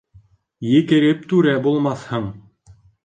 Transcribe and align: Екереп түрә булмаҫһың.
Екереп 0.79 1.27
түрә 1.33 1.53
булмаҫһың. 1.67 2.27